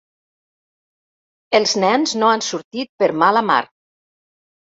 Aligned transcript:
Els 1.59 1.75
nens 1.83 2.15
no 2.21 2.31
han 2.31 2.43
sortit 2.47 2.91
per 3.03 3.11
mala 3.25 3.43
mar. 3.53 3.61